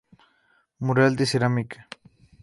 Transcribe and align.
Mural 0.87 1.13
de 1.19 1.25
Cerámica. 1.31 1.79